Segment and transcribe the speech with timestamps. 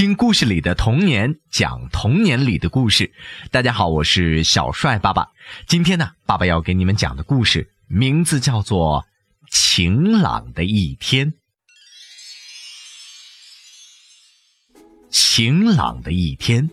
[0.00, 3.12] 听故事里的童年，讲童年里的故事。
[3.50, 5.28] 大家好，我是小帅爸爸。
[5.66, 9.02] 今天呢，爸爸要给你们讲的故事名字叫做
[9.50, 11.30] 《晴朗的一天》。
[15.10, 16.70] 晴朗的一天，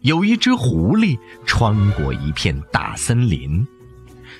[0.00, 3.66] 有一只狐狸穿过一片大森林。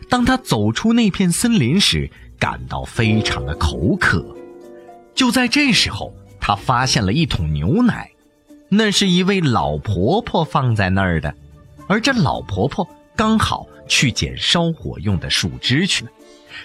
[0.09, 4.25] 当他走出那片森林时，感到非常的口渴。
[5.14, 8.11] 就在这时候，他发现了一桶牛奶。
[8.75, 11.35] 那是一位老婆婆放在那儿的，
[11.89, 16.11] 而这老婆婆刚好去捡烧火用的树枝去了。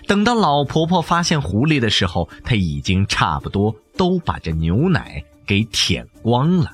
[0.07, 6.71] 等到老婆婆发现狐狸的时候，她已经差不多都把这牛奶给舔光了。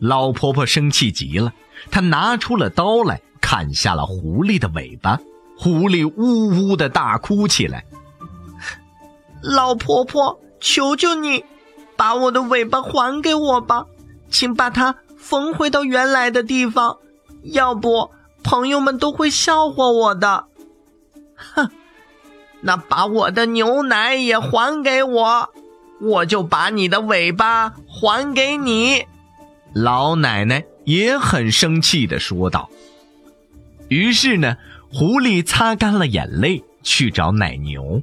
[0.00, 1.52] 老婆婆生气极了，
[1.90, 5.20] 她拿出了刀来，砍下了狐狸的尾巴。
[5.58, 7.84] 狐狸呜呜的大哭起来
[9.44, 11.44] ：“老婆婆，求求你，
[11.98, 13.84] 把我的尾巴还给我吧！”
[14.30, 16.98] 请把它缝回到原来的地方，
[17.42, 18.10] 要不
[18.42, 20.44] 朋友们都会笑话我的。
[21.34, 21.70] 哼，
[22.60, 25.48] 那把我的牛奶也还给我，
[26.00, 29.06] 我就把你的尾巴还给你。
[29.74, 32.68] 老奶奶也很生气的说道。
[33.88, 34.56] 于是呢，
[34.92, 38.02] 狐狸擦干了眼泪去找奶牛。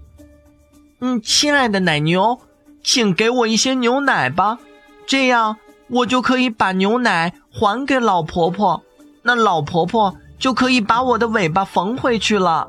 [1.00, 2.40] 嗯，亲爱的奶牛，
[2.84, 4.60] 请给我一些牛奶吧，
[5.06, 5.58] 这样。
[5.88, 8.84] 我就可以把牛奶还给老婆婆，
[9.22, 12.68] 那老婆婆就可以把我的尾巴缝回去了。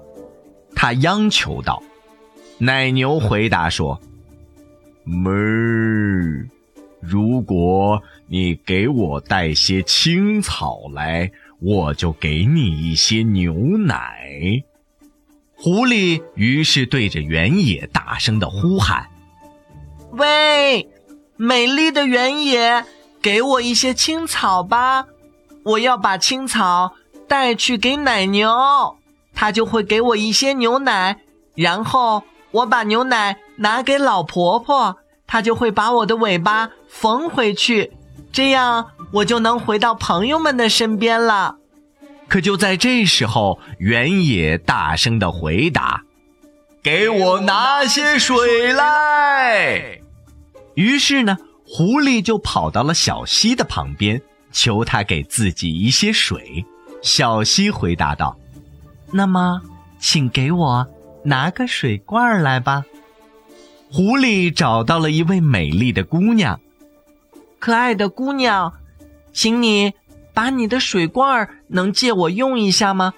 [0.75, 1.83] 他央求道。
[2.59, 4.01] 奶牛回答说
[5.05, 6.49] ：“哞儿，
[7.01, 14.63] 如果你给我带些青草来，我就给你一些牛奶。”
[15.55, 19.07] 狐狸于是对着原野大声的呼喊
[20.13, 20.89] ：“喂，
[21.37, 22.85] 美丽的原野！”
[23.27, 25.07] 给我一些青草吧，
[25.65, 26.93] 我要把青草
[27.27, 28.49] 带去给奶牛，
[29.35, 31.19] 它就会给我一些牛奶。
[31.57, 32.23] 然后
[32.53, 37.93] 我把牛奶拿给老婆婆，她就会把我的尾巴缝回去，
[38.31, 41.57] 这样我就能回到朋友们的身边了。
[42.29, 46.05] 可就在这时候，原野大声的回答
[46.81, 49.99] ：“给我拿些水来。”
[50.75, 51.37] 于是呢。
[51.69, 54.23] 狐狸就跑到了小溪的旁边，
[54.53, 56.65] 求他给自己一些水。
[57.03, 58.39] 小溪回答道
[59.13, 59.61] ：“那么，
[59.99, 60.87] 请给我
[61.25, 62.85] 拿个水罐来吧。”
[63.93, 66.61] 狐狸找到了一位美丽的姑娘，
[67.59, 68.73] 可爱的姑娘，
[69.33, 69.93] 请你
[70.35, 73.15] 把你的水罐能借我用一下吗？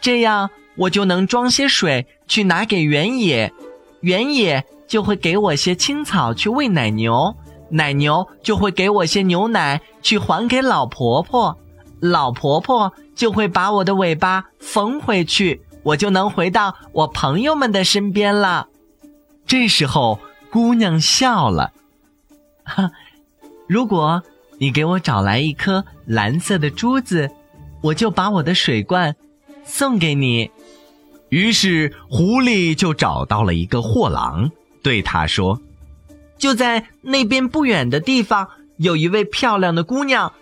[0.00, 3.52] 这样我就能装些水去拿给原野，
[4.00, 7.34] 原野就会给我些青草去喂奶牛。
[7.70, 11.56] 奶牛就会给我些牛奶去还给老婆婆，
[12.00, 18.68] 老婆婆就会把我的尾巴缝回去，我就能回到我朋友们的身边了。
[19.46, 20.18] 这时候，
[20.50, 21.72] 姑娘笑了，
[22.64, 22.90] 哈，
[23.68, 24.22] 如果
[24.58, 27.30] 你给我找来一颗蓝色的珠子，
[27.82, 29.14] 我就把我的水罐
[29.64, 30.50] 送给你。
[31.28, 34.50] 于是，狐狸就找到了一个货郎，
[34.82, 35.60] 对他说。
[36.40, 40.32] 就在那边不远的地方，有一位漂亮的姑娘。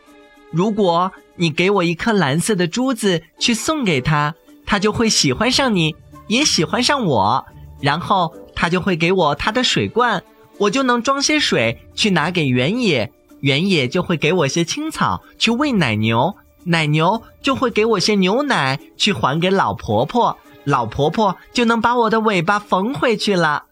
[0.53, 5.97] 如果你给我一颗蓝色的珠子去送给她，她就会喜欢上你，
[6.29, 7.45] 也喜欢上我。
[7.81, 10.23] 然后她就会给我她的水罐，
[10.57, 23.65] 我就能装些水去拿给原野，原野就会给我些青草去喂奶牛，奶牛就会给我些牛奶去还给老婆婆，老婆婆就能把我的尾巴缝回去了。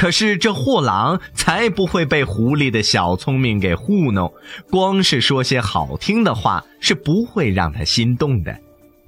[0.00, 4.32] 可是这货郎才不会被狐狸的小聪明给糊弄，
[4.70, 8.58] 光是说些好听的话是不会让他心动的。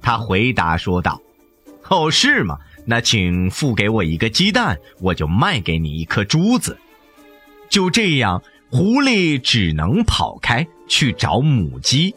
[0.03, 1.19] 他回答说道
[1.89, 2.59] ：“哦，是吗？
[2.85, 6.77] 那请付给我一个鸡蛋，我就卖给你一颗珠子。”
[7.71, 12.13] 就这样，狐狸只能跑开去找母鸡。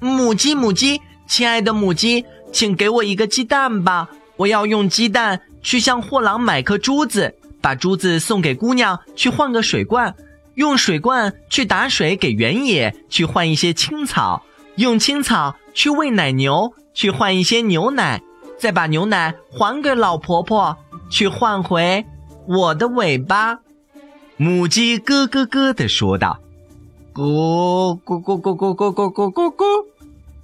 [0.00, 4.10] 母鸡，母鸡，亲爱的母鸡，请给我一个鸡蛋吧！
[4.36, 7.34] 我要用鸡蛋去向货郎买颗珠子。
[7.66, 10.12] 把珠子送给姑娘，去换个水罐；
[10.54, 14.40] 用水罐去打水给原野，去换一些青草；
[14.76, 18.20] 用青草去喂奶牛，去换一些牛奶；
[18.56, 20.76] 再把牛奶还给老婆婆，
[21.10, 22.06] 去换回
[22.46, 23.58] 我的尾巴。
[24.36, 26.38] 母鸡咯咯咯地说道
[27.12, 29.64] ：“咕咕咕咕咕咕咕咕咕咕，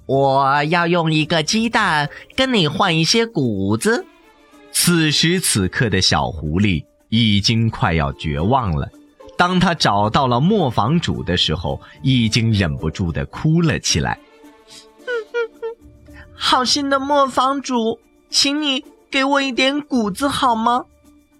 [0.07, 4.05] 我要用一个鸡蛋跟你换一些谷子。”
[4.73, 6.83] 此时此刻的小狐狸。
[7.15, 8.89] 已经快要绝望了，
[9.37, 14.17] 当他找到了磨坊主的时候，已经忍不住的哭了起来。
[16.33, 17.99] 好心的磨坊主，
[18.31, 20.85] 请你给我一点谷子好吗？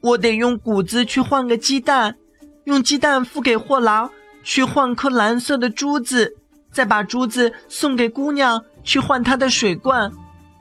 [0.02, 2.18] 我得用谷子去换个鸡蛋，
[2.66, 4.12] 用鸡蛋付给货郎
[4.44, 6.36] 去换颗蓝色的珠子，
[6.72, 10.12] 再把珠子送给姑娘去换她的水罐，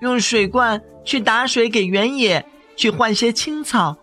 [0.00, 3.98] 用水罐去打水给原野去换些青草，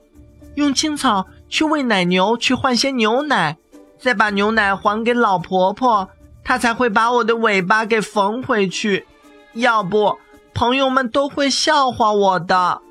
[0.56, 1.28] 用青草。
[1.50, 3.58] 去喂奶牛，去换些牛奶，
[3.98, 6.08] 再把牛奶还给老婆婆，
[6.44, 9.08] 她才会把我的尾巴给缝回去。
[9.54, 10.16] 要不，
[10.54, 12.82] 朋友们都会笑话我的。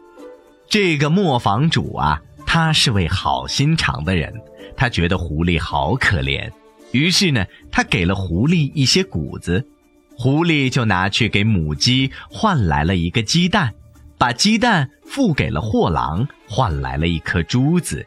[0.69, 4.34] 这个磨坊主啊，他是位好心肠的人，
[4.76, 6.50] 他觉得狐狸好可怜，
[6.90, 9.64] 于是呢，他给了狐狸一些谷子，
[10.16, 13.72] 狐狸就拿去给母鸡换来了一个鸡蛋，
[14.19, 18.05] 把鸡蛋付给了货郎，换来了一颗珠子。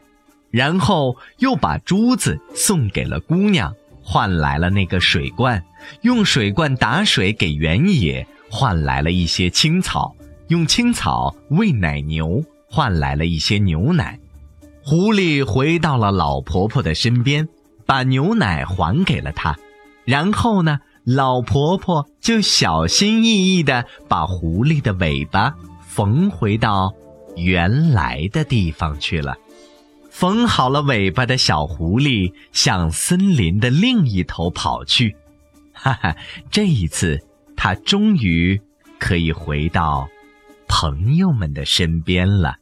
[0.50, 5.58] 然后又把珠子送给了姑娘，换来了那个水罐；
[6.02, 10.14] 用水罐打水给原野，换来了一些青草；
[10.48, 14.18] 用青草喂奶牛，换来了一些牛奶。
[14.84, 17.48] 狐狸回到了老婆婆的身边，
[17.86, 19.56] 把牛奶还给了她。
[20.04, 25.54] 然后呢，老婆婆就小心翼翼地把狐狸的尾巴
[25.88, 26.92] 缝回到
[27.36, 29.36] 原来的地方去了。
[30.10, 35.16] 缝好了尾巴的小狐狸向森林的另一头跑去，
[35.72, 36.16] 哈哈！
[36.50, 37.18] 这一次，
[37.56, 38.60] 它终于
[38.98, 40.06] 可以回到
[40.68, 42.56] 朋友们的身边了。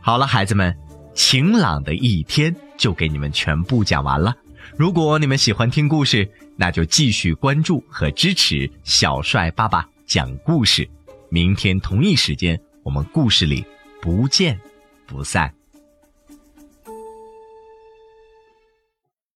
[0.00, 0.74] 好了，孩子们，
[1.14, 4.34] 晴朗的一天就给你们全部讲完了。
[4.76, 10.88] 如果你们喜欢听故事，那就继续关注和支持小帅爸爸讲故事。
[11.30, 13.64] 明天同一时间，我们故事里。
[14.02, 14.58] 不见
[15.06, 15.59] 不散。